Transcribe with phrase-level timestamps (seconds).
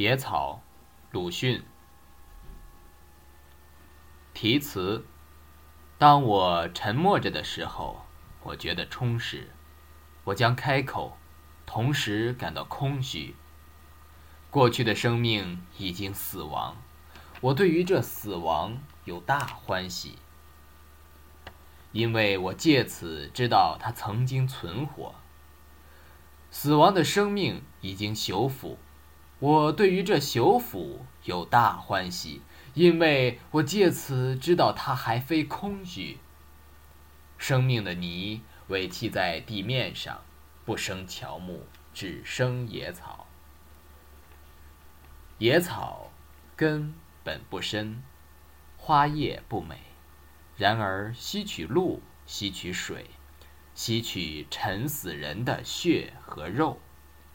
[0.00, 0.62] 野草，
[1.10, 1.62] 鲁迅。
[4.32, 5.04] 题词：
[5.98, 8.06] 当我沉默着的时候，
[8.42, 9.48] 我觉得充实；
[10.24, 11.18] 我将开口，
[11.66, 13.36] 同时感到空虚。
[14.48, 16.78] 过去的生命已经死亡，
[17.42, 20.16] 我对于这死亡有大欢喜，
[21.92, 25.14] 因为我借此知道它曾经存活。
[26.50, 28.78] 死亡的生命已经朽腐。
[29.40, 32.42] 我对于这朽腐有大欢喜，
[32.74, 36.18] 因为我借此知道它还非空虚。
[37.38, 40.20] 生命的泥委弃在地面上，
[40.66, 43.26] 不生乔木，只生野草。
[45.38, 46.12] 野草
[46.54, 46.92] 根
[47.24, 48.02] 本不深，
[48.76, 49.80] 花叶不美，
[50.58, 53.06] 然而吸取露，吸取水，
[53.74, 56.78] 吸取沉死人的血和肉。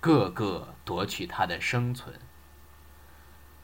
[0.00, 2.20] 个个夺取他的生存。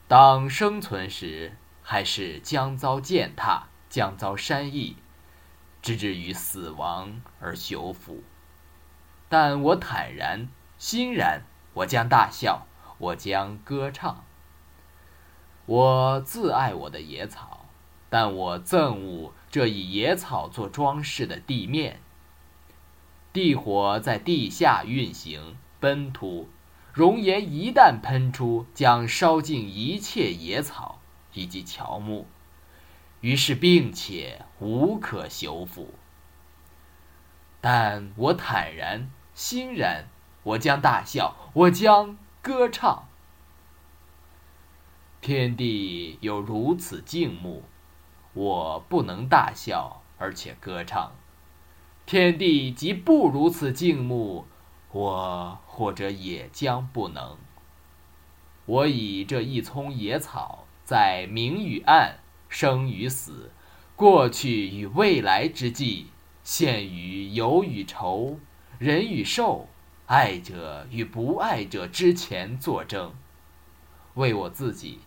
[0.07, 4.97] 当生存时，还是将遭践踏，将遭山役，
[5.81, 8.23] 直至于死亡而修复。
[9.29, 11.41] 但我坦然欣然，
[11.73, 14.23] 我将大笑，我将歌唱。
[15.65, 17.65] 我自爱我的野草，
[18.09, 22.01] 但我憎恶这以野草做装饰的地面。
[23.33, 25.57] 地火在地下运行。
[25.85, 26.49] 奔突，
[26.93, 30.99] 熔岩一旦喷出，将烧尽一切野草
[31.33, 32.25] 以及乔木，
[33.21, 35.93] 于是并且无可修复。
[37.61, 40.07] 但我坦然欣然，
[40.41, 43.07] 我将大笑，我将歌唱。
[45.21, 47.61] 天地有如此静穆，
[48.33, 51.11] 我不能大笑而且歌唱；
[52.07, 54.47] 天地即不如此静穆。
[54.95, 57.35] 我或者也将不能。
[58.65, 63.51] 我以这一丛野草，在明与暗、生与死、
[63.97, 66.07] 过去与未来之际，
[66.45, 68.39] 陷于有与愁、
[68.79, 69.67] 人与兽、
[70.05, 73.13] 爱者与不爱者之前作证，
[74.13, 74.99] 为我自己，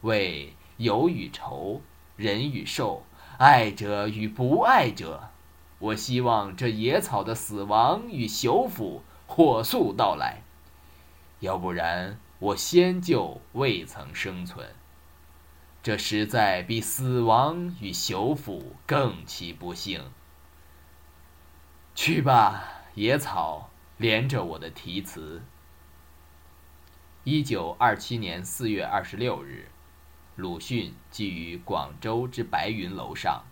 [0.00, 1.82] 为有与愁、
[2.16, 3.04] 人与兽、
[3.36, 5.28] 爱者与不爱者，
[5.80, 9.02] 我希望这野草的死亡与朽腐。
[9.36, 10.44] 火速到来，
[11.40, 14.76] 要不然我先就未曾生存。
[15.82, 20.12] 这实在比死亡与朽腐更其不幸。
[21.96, 22.62] 去吧，
[22.94, 25.42] 野草，连着我的题词。
[27.24, 29.68] 一九二七年四月二十六日，
[30.36, 33.44] 鲁迅寄于广州之白云楼上。